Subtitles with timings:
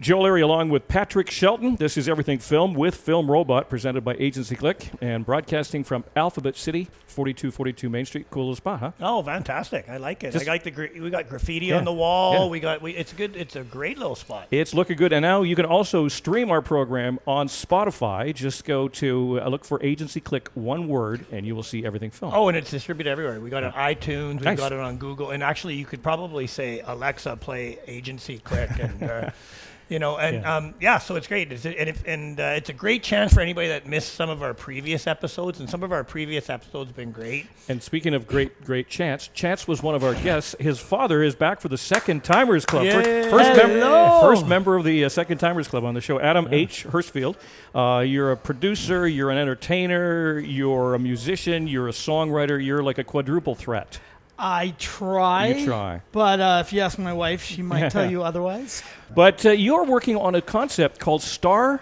[0.00, 1.74] Joe Leary along with Patrick Shelton.
[1.74, 6.56] This is Everything Film with Film Robot, presented by Agency Click and broadcasting from Alphabet
[6.56, 8.28] City, 4242 Main Street.
[8.30, 8.92] Cool little spot, huh?
[9.00, 9.88] Oh, fantastic!
[9.88, 10.30] I like it.
[10.30, 11.78] Just- I like the gra- we got graffiti Yeah.
[11.78, 12.44] on the wall.
[12.44, 12.46] Yeah.
[12.48, 13.34] We got we, it's good.
[13.34, 14.46] It's a great little spot.
[14.52, 15.12] It's looking good.
[15.12, 18.32] And now you can also stream our program on Spotify.
[18.32, 22.12] Just go to uh, look for Agency Click, one word, and you will see Everything
[22.12, 22.30] Film.
[22.32, 23.40] Oh, and it's distributed everywhere.
[23.40, 24.38] We got it on iTunes.
[24.38, 24.58] We Nice.
[24.58, 29.02] got it on Google, and actually, you could probably say Alexa, play Agency Click, and
[29.02, 29.30] uh,
[29.88, 30.56] you know, and Yeah.
[30.56, 31.50] um, yeah, so it's great.
[31.52, 34.42] It's, and if, and uh, it's a great chance for anybody that missed some of
[34.42, 37.46] our previous episodes, and some of our previous episodes have been great.
[37.68, 40.54] And speaking of great, great Chance, Chance was one of our guests.
[40.58, 42.84] His father is back for the Second Timers Club.
[42.84, 43.28] Yay.
[43.30, 46.84] First, mem- first member of the uh, Second Timers Club on the show, Adam H.
[46.84, 47.36] Hurstfield.
[47.74, 52.98] Uh, you're a producer, you're an entertainer, you're a musician, you're a songwriter, you're like
[52.98, 54.00] a quadruple threat.
[54.38, 55.48] I try.
[55.48, 56.02] You try.
[56.12, 58.82] But uh, if you ask my wife, she might tell you otherwise.
[59.14, 61.80] But uh, you're working on a concept called Star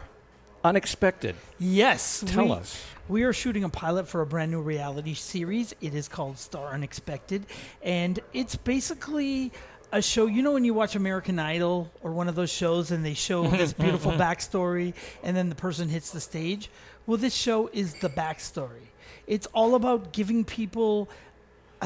[0.64, 1.36] Unexpected.
[1.58, 2.24] Yes.
[2.26, 2.82] Tell we, us.
[3.08, 5.74] We are shooting a pilot for a brand new reality series.
[5.80, 7.44] It is called Star Unexpected.
[7.82, 9.52] And it's basically
[9.92, 10.26] a show.
[10.26, 13.46] You know, when you watch American Idol or one of those shows and they show
[13.48, 16.70] this beautiful backstory and then the person hits the stage?
[17.06, 18.88] Well, this show is the backstory.
[19.26, 21.08] It's all about giving people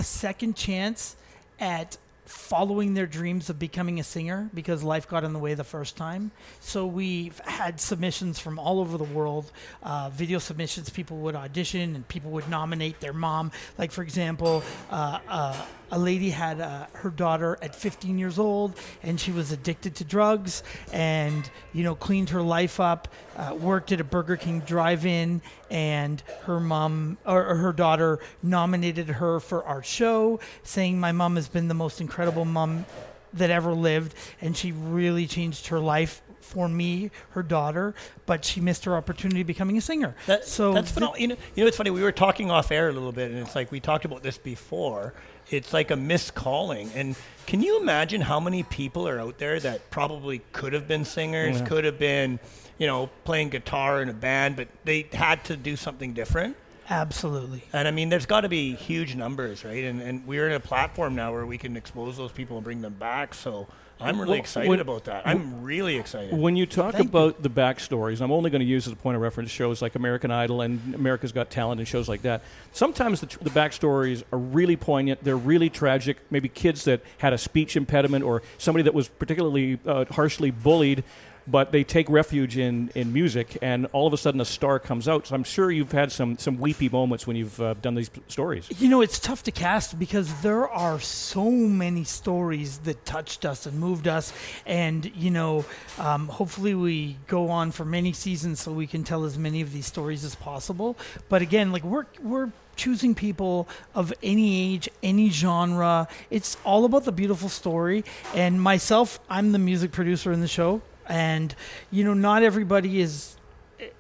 [0.01, 1.15] a second chance
[1.61, 5.63] at following their dreams of becoming a singer because life got in the way the
[5.63, 6.31] first time.
[6.61, 10.89] So we've had submissions from all over the world, uh, video submissions.
[10.89, 13.53] People would audition and people would nominate their mom.
[13.77, 18.75] Like for example, uh, uh, a lady had uh, her daughter at 15 years old
[19.03, 23.91] and she was addicted to drugs and you know cleaned her life up uh, worked
[23.93, 29.65] at a burger king drive-in and her mom or, or her daughter nominated her for
[29.65, 32.85] our show saying my mom has been the most incredible mom
[33.33, 37.95] that ever lived and she really changed her life for me her daughter
[38.27, 41.63] but she missed her opportunity becoming a singer That, so that's th- You know, you
[41.63, 41.91] know, it's funny.
[41.91, 44.37] We were talking off air a little bit, and it's like we talked about this
[44.39, 45.15] before.
[45.51, 46.91] It's like a missed calling.
[46.95, 47.17] And
[47.47, 51.59] can you imagine how many people are out there that probably could have been singers,
[51.61, 51.67] Yeah.
[51.67, 52.39] could have been,
[52.79, 56.57] you know, playing guitar in a band, but they had to do something different?
[56.93, 59.85] absolutely And I mean, there's got to be huge numbers, right?
[59.85, 62.81] And and we're in a platform now where we can expose those people and bring
[62.81, 63.33] them back.
[63.35, 63.69] So
[64.03, 65.23] I'm really Well, excited when- about that.
[65.27, 66.33] I'm really excited.
[66.37, 69.17] When you talk Thank about the backstories, I'm only going to use as a point
[69.17, 72.43] of reference shows like American Idol and America's Got Talent and shows like that.
[72.73, 75.23] Sometimes the, tr- the backstories are really poignant.
[75.23, 76.19] They're really tragic.
[76.31, 81.05] Maybe kids that had a speech impediment or somebody that was particularly uh, harshly bullied,
[81.51, 85.09] but they take refuge in, in music, and all of a sudden a star comes
[85.09, 85.27] out.
[85.27, 88.23] So I'm sure you've had some, some weepy moments when you've uh, done these p-
[88.29, 88.69] stories.
[88.81, 93.67] You know, it's tough to cast because there are so many stories that touched us
[93.67, 94.33] and moved us.
[94.67, 95.65] And, you know,
[95.99, 99.73] um, hopefully we go on for many seasons so we can tell as many of
[99.73, 100.97] these stories as possible.
[101.29, 106.09] But again, like we're, we're, choosing people of any age, any genre.
[106.31, 108.05] It's all about the beautiful story.
[108.35, 110.81] And myself, I'm the music producer in the show.
[111.11, 111.55] And,
[111.91, 113.37] you know, not everybody is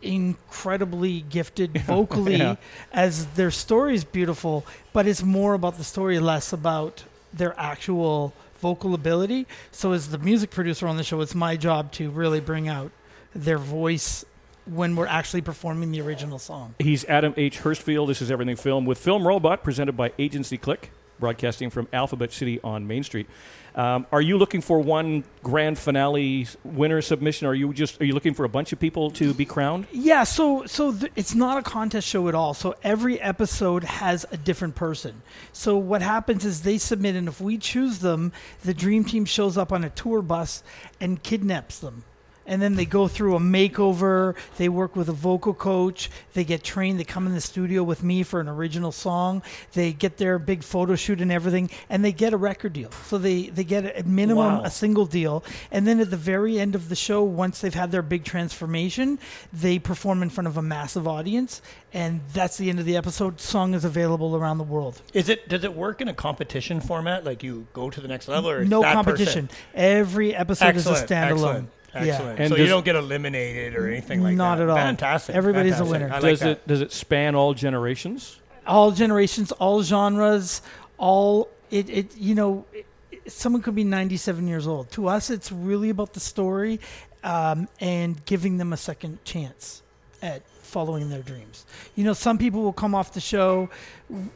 [0.03, 2.57] incredibly gifted vocally Yeah.
[2.93, 8.33] as their story is beautiful, but it's more about the story, less about their actual
[8.61, 9.47] vocal ability.
[9.73, 12.91] So, as the music producer on the show, it's my job to really bring out
[13.35, 14.25] their voice
[14.67, 16.75] when we're actually performing the original song.
[16.79, 17.61] He's Adam H.
[17.61, 18.07] Hurstfield.
[18.09, 22.61] This is Everything Film with Film Robot, presented by Agency Click, broadcasting from Alphabet City
[22.65, 23.29] on Main Street.
[23.75, 27.47] Um, are you looking for one grand finale winner submission?
[27.47, 29.87] Or are you just are you looking for a bunch of people to be crowned?
[29.93, 32.55] Yeah, so so th- it's not a contest show at all.
[32.55, 35.23] So every episode has a different person.
[35.53, 38.33] So what happens is they submit, and if we choose them,
[38.65, 40.63] the dream team shows up on a tour bus
[41.01, 42.05] and kidnaps them.
[42.51, 44.35] And then they go through a makeover.
[44.59, 46.11] They work with a vocal coach.
[46.35, 46.99] They get trained.
[47.01, 49.43] They come in the studio with me for an original song.
[49.73, 52.91] They get their big photo shoot and everything, and they get a record deal.
[53.07, 54.63] So they they get at minimum Wow.
[54.65, 55.43] a single deal.
[55.71, 59.19] And then at the very end of the show, once they've had their big transformation,
[59.53, 61.63] they perform in front of a massive audience.
[61.93, 63.41] And that's the end of the episode.
[63.41, 65.01] Song is available around the world.
[65.15, 67.25] Is it does it work in a competition format?
[67.25, 69.47] Like you go to the next level, or no that competition.
[69.47, 69.63] person?
[69.75, 71.33] Every episode Excellent, is a standalone.
[71.33, 72.39] excellent, excellent.
[72.41, 74.65] And so does- you don't get eliminated or anything like Not that.
[74.67, 74.77] Not at all.
[74.77, 75.35] Fantastic.
[75.37, 75.93] Everybody's a fantastic.
[76.01, 76.09] winner.
[76.15, 76.49] I like does that.
[76.51, 78.39] it does it span all generations?
[78.67, 80.63] all generations, all genres,
[80.99, 84.91] all it, it you know, it, it- someone could be 97 years old.
[84.93, 86.79] To us, it's really about the story
[87.25, 89.83] um, and giving them a second chance
[90.23, 91.65] at following their dreams.
[91.97, 93.69] You know, some people will come off the show,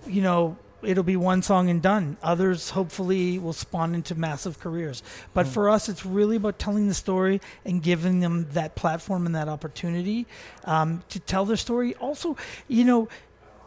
[0.06, 2.16] you know, it'll be one song and done.
[2.22, 5.02] Others hopefully will spawn into massive careers.
[5.32, 5.52] But hmm.
[5.52, 9.48] for us, it's really about telling the story and giving them that platform and that
[9.48, 10.26] opportunity
[10.64, 11.94] um, to tell their story.
[11.96, 12.36] Also,
[12.69, 13.08] you know,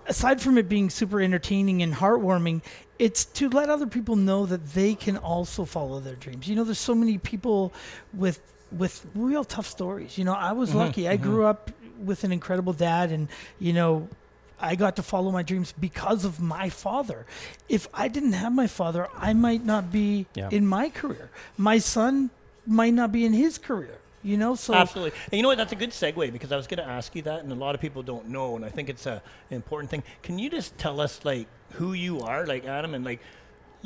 [0.08, 2.62] aside from it being super entertaining and heartwarming,
[3.00, 6.48] it's to let other people know that they can also follow their dreams.
[6.48, 7.74] You know, there's so many people
[8.14, 8.40] with
[8.72, 10.18] with real tough stories.
[10.18, 11.08] You know, I was mm-hmm, lucky.
[11.08, 11.24] I mm-hmm.
[11.24, 11.72] grew up
[12.04, 13.28] with an incredible dad, and
[13.60, 14.08] you know,
[14.60, 17.26] I got to follow my dreams because of my father.
[17.70, 20.50] If I didn't have my father, I might not be Yeah.
[20.52, 21.30] in my career.
[21.58, 22.32] My son
[22.66, 24.00] might not be in his career.
[24.24, 25.18] You know, so Absolutely.
[25.32, 25.58] And you know what?
[25.58, 27.76] That's a good segue because I was going to ask you that, and a lot
[27.76, 29.22] of people don't know, and I think it's a,
[29.52, 30.04] an important thing.
[30.22, 33.22] Can you just tell us like who you are, like Adam, and like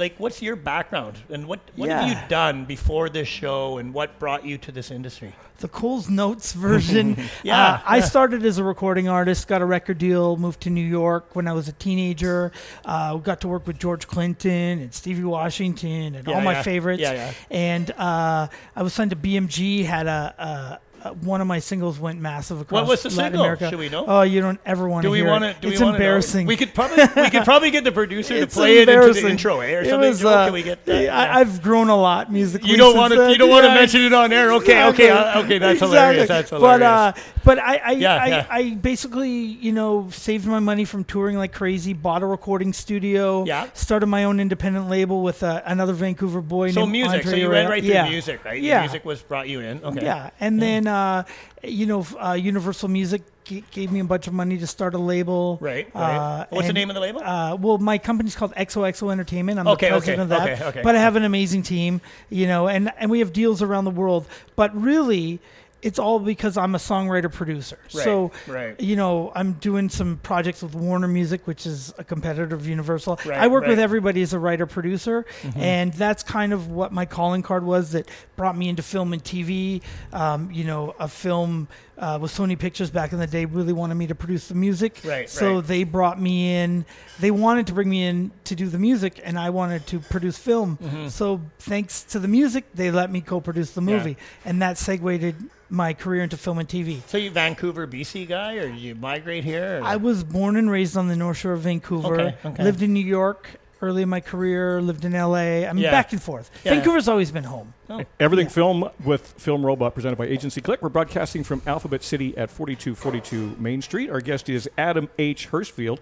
[0.02, 4.20] like what's your background and what what have you done before this show, and what
[4.20, 5.34] brought you to this industry?
[5.60, 7.16] the Coles Notes version.
[7.44, 10.82] Yeah, Uh, I started as a recording artist, got a record deal, moved to New
[11.02, 12.52] York when I was a teenager.
[12.84, 16.64] Uh, got to work with George Clinton and Stevie Washington and Yeah, all my yeah.
[16.64, 17.02] favorites.
[17.04, 17.34] Yeah, yeah.
[17.52, 19.86] And uh, I was signed to BMG.
[19.86, 20.80] Had a.
[20.82, 23.42] a uh, one of my singles went massive across What was the Latin single?
[23.42, 23.70] America.
[23.70, 24.06] Should we know?
[24.08, 25.08] Oh, you don't ever want to.
[25.08, 25.56] Do we want it.
[25.56, 25.62] to?
[25.62, 25.96] Do it's wanna know?
[25.98, 26.48] embarrassing.
[26.48, 29.60] We could probably we could probably get the producer to play it into the intro,
[29.62, 30.10] eh, or something.
[30.10, 31.10] was, uh, Can we get that?
[31.10, 32.70] I, I've grown a lot musically.
[32.70, 33.32] you don't want to.
[33.32, 34.52] You don't want to mention it on air.
[34.54, 35.58] Okay, okay, uh, okay.
[35.58, 36.28] That's hilarious.
[36.28, 36.80] That's hilarious.
[36.80, 37.14] But uh,
[37.44, 38.48] but I I, Yeah, I, yeah.
[38.50, 43.44] I basically you know saved my money from touring like crazy, bought a recording studio,
[43.46, 43.68] Yeah.
[43.74, 47.24] started my own independent label with uh, another Vancouver boy so music.
[47.24, 48.62] So you went right through music, right?
[48.62, 48.82] Yeah.
[48.82, 49.84] Music was brought you in.
[49.84, 50.04] Okay.
[50.06, 51.24] Yeah, and then uh,
[51.64, 54.98] you know uh, Universal Music g- gave me a bunch of money to start a
[54.98, 55.58] label.
[55.62, 55.88] Right.
[55.96, 56.18] right.
[56.18, 57.22] Uh, What's the name of the label?
[57.24, 59.58] Uh, well, my company's called XOXO Entertainment.
[59.60, 60.50] I'm Okay, the okay, president of that.
[60.50, 60.82] okay, okay.
[60.84, 63.92] But I have an amazing team, you know, and, and we have deals around the
[63.92, 64.28] world.
[64.56, 65.40] But really,
[65.82, 67.78] it's all because I'm a songwriter producer.
[67.94, 68.80] Right, so, right.
[68.80, 73.20] you know, I'm doing some projects with Warner Music, which is a competitor of Universal.
[73.26, 73.72] Right, I work with.
[73.72, 73.82] Mm-hmm.
[73.82, 75.26] everybody as a writer producer,
[75.56, 79.24] and that's kind of what my calling card was that brought me into film and
[79.24, 79.82] TV.
[80.14, 81.68] Um, you know, a film
[82.02, 85.00] uh, with Sony Pictures back in the day really wanted me to produce the music.
[85.06, 85.68] Right, So right.
[85.68, 86.84] they brought me in.
[87.20, 90.38] They wanted to bring me in to do the music, and I wanted to produce
[90.38, 90.78] film.
[90.82, 91.08] Mm-hmm.
[91.10, 93.98] So thanks to the music, they let me co-produce the Yeah.
[93.98, 95.36] movie, and that segued
[95.70, 97.02] my career into film and TV.
[97.08, 99.80] So you Vancouver, BC guy, or did you migrate here?
[99.82, 102.20] or- I was born and raised on the North Shore of Vancouver.
[102.20, 102.64] Okay, okay.
[102.64, 103.48] Lived in New York
[103.82, 104.82] early in my career.
[104.82, 105.66] Lived in LA.
[105.68, 105.92] I'm Yeah.
[105.92, 106.50] back and forth.
[106.64, 106.76] Yeah.
[106.76, 107.74] Vancouver's always been home.
[108.20, 110.82] Everything Film with Film Robot presented by Agency Click.
[110.82, 114.10] We're broadcasting from Alphabet City at 4242 Main Street.
[114.10, 115.50] Our guest is Adam H.
[115.52, 116.00] Hurstfield.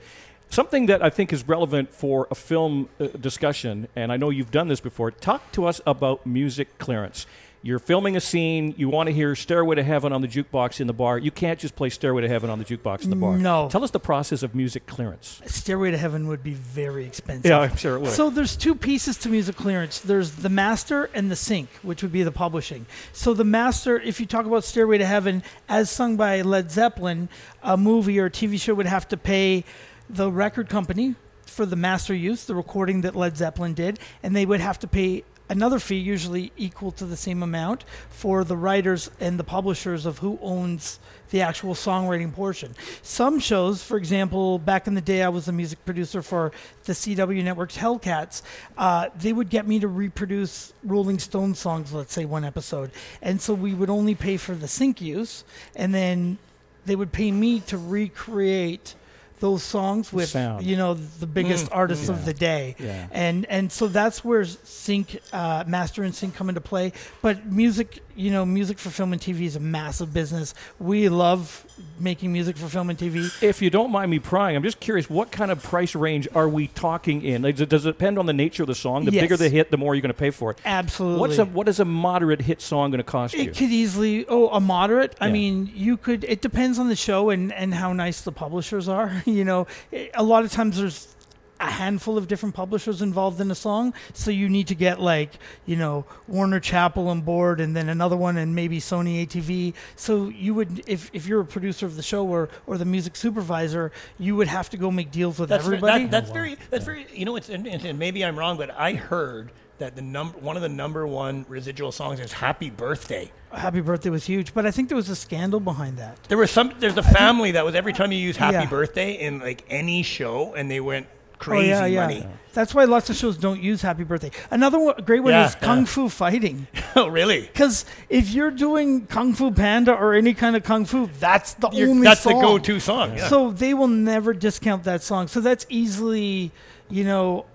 [0.52, 4.50] Something that I think is relevant for a film uh, discussion, and I know you've
[4.52, 5.12] done this before.
[5.12, 7.28] Talk to us about music clearance.
[7.62, 10.88] You're filming a scene, you want to hear Stairway to Heaven on the jukebox in
[10.88, 11.18] the bar.
[11.18, 13.38] You can't just play Stairway to Heaven on the jukebox in the bar.
[13.38, 13.68] No.
[13.70, 15.42] Tell us the process of music clearance.
[15.46, 17.50] Stairway to Heaven would be very expensive.
[17.50, 18.12] Yeah, I'm sure it would.
[18.12, 20.00] So there's two pieces to music clearance.
[20.00, 22.86] There's the master and the sync, which would be the publishing.
[23.12, 27.28] So the master, if you talk about Stairway to Heaven as sung by Led Zeppelin,
[27.62, 29.66] a movie or a TV show would have to pay
[30.10, 31.16] the record company
[31.46, 34.88] for the master use, the recording that Led Zeppelin did, and they would have to
[34.88, 40.06] pay another fee, usually equal to the same amount, for the writers and the publishers
[40.06, 41.00] of who owns
[41.32, 42.74] the actual songwriting portion.
[43.02, 46.52] Some shows, for example, back in the day, I was a music producer for
[46.86, 48.42] the CW Network's Hellcats.
[48.78, 52.92] Uh, they would get me to reproduce Rolling Stone songs, let's say one episode,
[53.22, 55.44] and so we would only pay for the sync use,
[55.76, 56.38] and then
[56.86, 58.96] they would pay me to recreate
[59.40, 60.66] those songs with Sound.
[60.66, 63.08] you know the biggest artists of the day Yeah.
[63.12, 66.92] and and so that's where sync uh, master and sync come into play
[67.22, 71.66] but music you know music for film and tv is a massive business we love
[72.00, 75.10] making music for film and tv If you don't mind me prying, I'm just curious,
[75.10, 77.42] what kind of price range are we talking in?
[77.42, 79.06] Like, Does it depend on the nature of the song?
[79.06, 79.22] The Yes.
[79.24, 80.58] bigger the hit, the more you're going to pay for it.
[80.66, 83.44] absolutely What's a what is a moderate hit song going to cost you?
[83.44, 85.16] It could easily oh a moderate.
[85.22, 86.24] I mean, you could.
[86.26, 89.24] It depends on the show and and how nice the publishers are.
[89.40, 89.68] You know,
[90.16, 91.16] a lot of times there's
[91.60, 95.32] a handful of different publishers involved in a song, so you need to get like
[95.66, 99.74] you know Warner Chappell on board, and then another one, and maybe Sony ATV.
[99.96, 103.16] So you would, if if you're a producer of the show or or the music
[103.16, 106.04] supervisor, you would have to go make deals with That's ver- everybody.
[106.06, 106.56] that, that's very.
[106.70, 107.08] That's very.
[107.14, 110.56] You know, it's and, and- maybe I'm wrong, but I heard that the number one
[110.58, 114.72] of the number one residual songs is "Happy Birthday." Happy Birthday was huge, but I
[114.72, 116.22] think there was a scandal behind that.
[116.30, 116.74] There was some.
[116.80, 118.66] There's a family that was every time you use "Happy Yeah.
[118.70, 121.08] Birthday" in like any show, and they went
[121.40, 122.02] crazy oh, yeah, yeah.
[122.02, 122.28] money.
[122.54, 124.32] That's why lots of shows don't use Happy Birthday.
[124.52, 125.86] Another one, great one Yeah, is Kung.
[125.86, 126.68] Fu Fighting.
[126.96, 127.42] oh, really?
[127.42, 131.70] Because if you're doing Kung Fu Panda or any kind of Kung Fu, that's the
[131.70, 132.36] You're- only that's song.
[132.36, 133.18] the go-to song.
[133.18, 135.28] So they will never discount that song.
[135.28, 136.52] So that's easily,
[136.90, 137.46] you know,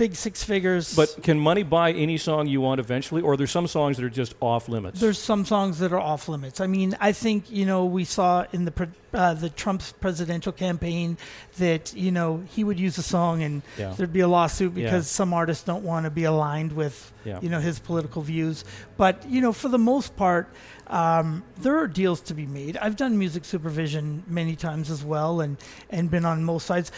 [0.00, 0.96] big six figures.
[0.96, 4.16] But can money buy any song you want eventually, or there's some songs that are
[4.22, 4.98] just off limits?
[4.98, 6.58] there's some songs that are off limits.
[6.60, 11.18] I mean, I think you know we saw in the uh, the Trump's presidential campaign
[11.58, 13.92] that you know he would use a song and Yeah.
[13.94, 14.84] there'd be a lawsuit Yeah.
[14.84, 17.38] because some artists don't want to be aligned with Yeah.
[17.42, 18.64] you know his political views.
[18.96, 20.48] But you know, for the most part,
[20.86, 22.78] um, there are deals to be made.
[22.78, 25.58] I've done music supervision many times as well, and
[25.90, 26.90] and been on both sides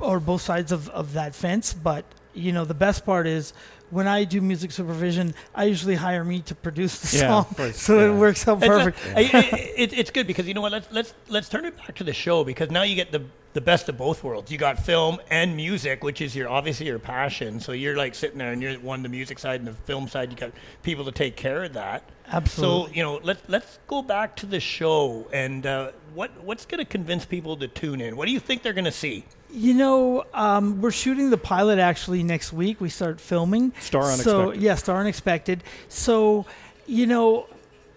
[0.00, 1.72] or both sides of, of that fence.
[1.72, 2.04] But
[2.38, 3.52] you know, the best part is
[3.90, 7.98] when I do music supervision, I usually hire me to produce the Yeah, song, so
[7.98, 8.10] yeah.
[8.10, 8.98] it works out It's a- perfect.
[9.16, 10.72] I- I- it- it's good because you know what?
[10.72, 13.22] Let's let's let's turn it back to the show because now you get the
[13.54, 14.52] the best of both worlds.
[14.52, 17.58] You got film and music, which is your obviously your passion.
[17.60, 20.30] So you're like sitting there and you're one the music side and the film side.
[20.30, 20.52] You got
[20.82, 22.02] people to take care of that.
[22.30, 22.88] Absolutely.
[22.90, 26.78] So you know, let's let's go back to the show and uh, what what's going
[26.78, 28.16] to convince people to tune in?
[28.18, 29.24] What do you think they're going to see?
[29.50, 32.80] You know, um, we're shooting the pilot actually next week.
[32.80, 33.72] We start filming.
[33.80, 34.24] Star Unexpected.
[34.24, 35.62] So yeah, Star Unexpected.
[35.88, 36.44] So,
[36.86, 37.46] you know,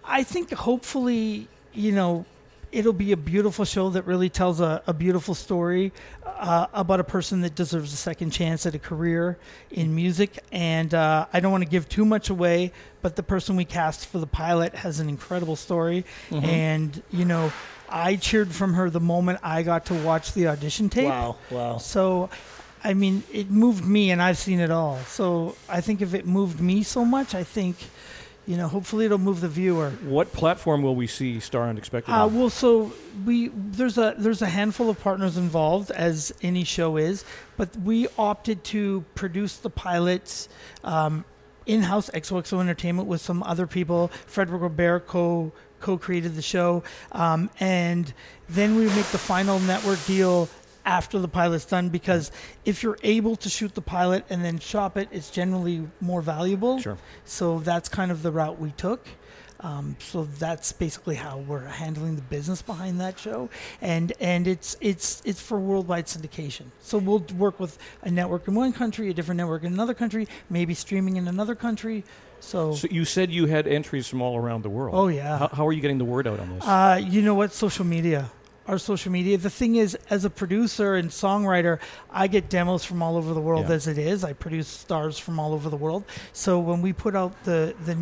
[0.04, 2.24] I think hopefully, you know,
[2.72, 5.92] it'll be a beautiful show that really tells a, a beautiful story
[6.24, 9.36] uh, about a person that deserves a second chance at a career
[9.70, 10.38] in music.
[10.50, 14.06] And uh, I don't want to give too much away, but the person we cast
[14.06, 16.04] for the pilot has an incredible story.
[16.30, 16.44] Mm-hmm.
[16.46, 17.52] And you know,
[17.92, 21.08] I cheered from her the moment I got to watch the audition tape.
[21.08, 21.76] Wow, wow.
[21.76, 22.30] So,
[22.82, 24.98] I mean, it moved me, and I've seen it all.
[25.06, 27.76] So, I think if it moved me so much, I think,
[28.46, 29.90] you know, hopefully it'll move the viewer.
[30.02, 32.10] what platform will we see Star Unexpected?
[32.10, 32.34] Uh, on?
[32.34, 32.92] well, so
[33.26, 37.24] we there's a there's a handful of partners involved, as any show is,
[37.56, 40.48] but we opted to produce the pilots.
[40.82, 41.24] Um,
[41.64, 44.08] in-house XOXO Entertainment with some other people.
[44.26, 48.12] Frederick Robert co co-created the show, um, and
[48.48, 50.48] then we make the final network deal
[50.84, 52.32] after the pilot's done because
[52.64, 56.80] if you're able to shoot the pilot and then shop it, it's generally more valuable.
[56.80, 56.98] Sure.
[57.24, 59.06] So that's kind of the route we took.
[59.60, 63.48] Um, so that's basically how we're handling the business behind that show,
[63.80, 66.64] and and it's it's it's for worldwide syndication.
[66.80, 70.26] So we'll work with a network in one country, a different network in another country,
[70.50, 72.02] maybe streaming in another country.
[72.42, 74.94] So, So you said you had entries from all around the world.
[74.96, 75.38] Oh, yeah.
[75.38, 76.64] How, how are you getting the word out on this?
[76.66, 77.52] uh, you know what?
[77.52, 78.30] Social media.
[78.66, 79.38] Our social media.
[79.38, 81.78] The thing is, as a producer and songwriter,
[82.10, 83.74] I get demos from all over the world Yeah.
[83.76, 84.24] as it is.
[84.24, 86.04] I produce stars from all over the world.
[86.32, 87.96] So when we put out the the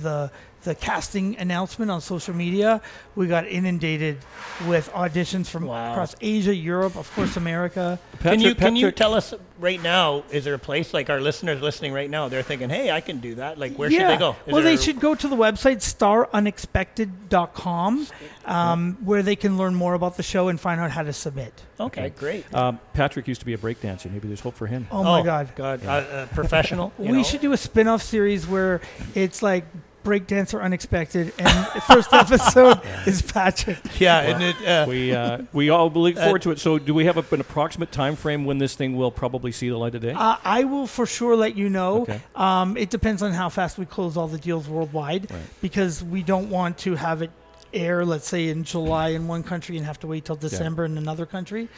[0.00, 0.30] the
[0.64, 2.80] the casting announcement on social media,
[3.16, 4.18] we got inundated
[4.66, 5.92] with auditions from Wow.
[5.92, 7.98] across Asia, Europe, of course, America.
[8.20, 10.24] can you can you tell us right now?
[10.30, 12.28] Is there a place like our listeners listening right now?
[12.28, 14.36] They're thinking, "Hey, I can do that." Like, where should they go?
[14.46, 18.06] Is well, they should go to the website starunexpected.com,
[18.44, 21.52] um, where they can learn more about the show and find out how to submit.
[21.80, 22.52] Okay, great.
[22.54, 24.10] Um, Patrick used to be a breakdancer.
[24.10, 24.86] Maybe there's hope for him.
[24.90, 25.48] Oh, my God.
[25.56, 26.92] God, uh, uh, professional.
[26.98, 27.22] we know?
[27.22, 28.80] should do a spin-off series where
[29.14, 29.64] it's like
[30.02, 35.90] breakdancer unexpected and first episode is patrick Yeah, and it, uh, We uh, we all
[35.90, 36.58] look forward to it.
[36.58, 39.68] So, do we have a, an approximate time frame when this thing will probably see
[39.68, 40.12] the light of day?
[40.12, 42.20] uh, i will for sure let you know Okay.
[42.34, 45.40] um, it depends on how fast we close all the deals worldwide Right.
[45.60, 47.30] because we don't want to have it
[47.72, 50.98] air let's say in july in one country and have to wait till december in
[50.98, 51.68] another country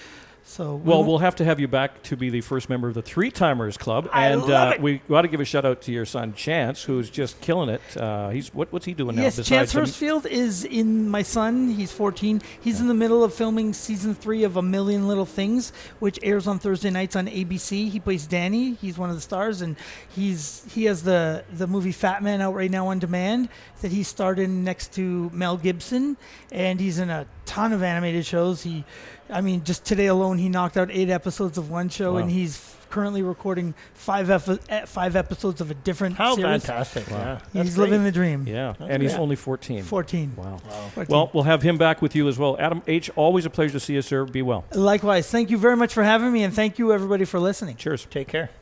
[0.46, 2.94] so we well, we'll have to have you back to be the first member of
[2.94, 5.92] the Three Timers Club, I and uh, we got to give a shout out to
[5.92, 7.80] your son Chance, who's just killing it.
[7.96, 9.22] Uh, he's what, what's he doing now?
[9.22, 11.70] Yes, Chance Hurstfield is in my son.
[11.70, 12.42] He's 14.
[12.60, 16.46] He's in the middle of filming season three of A Million Little Things, which airs
[16.46, 17.88] on Thursday nights on ABC.
[17.88, 18.74] He plays Danny.
[18.74, 19.76] He's one of the stars, and
[20.14, 23.48] he's he has the the movie Fatman out right now on demand
[23.80, 26.18] that he starred in next to Mel Gibson,
[26.52, 28.62] and he's in a ton of animated shows.
[28.62, 28.84] He,
[29.30, 32.18] I mean, just today alone, he knocked out eight episodes of one show, Wow.
[32.18, 36.64] and he's currently recording five epi- eh, five episodes of a different how series.
[36.64, 37.10] fantastic!
[37.10, 37.16] Wow.
[37.18, 38.46] Yeah, that's He's living the dream.
[38.46, 39.18] Yeah, and he's Yeah.
[39.18, 39.82] only 14.
[39.82, 40.32] 14.
[40.36, 40.58] Wow.
[40.94, 41.12] 14.
[41.12, 42.56] Well, we'll have him back with you as well.
[42.60, 44.24] Adam H., always a pleasure to see you, sir.
[44.26, 44.64] Be well.
[44.72, 45.28] Likewise.
[45.28, 47.74] Thank you very much for having me, and thank you, everybody, for listening.
[47.76, 48.06] Cheers.
[48.10, 48.50] Take care.